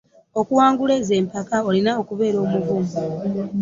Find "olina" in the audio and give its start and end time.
1.69-1.91